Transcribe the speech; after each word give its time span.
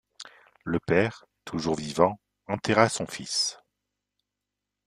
Le 0.63 0.79
père, 0.79 1.25
toujours 1.45 1.75
vivant, 1.75 2.19
enterra 2.47 2.89
son 2.89 3.05
fils. 3.05 3.59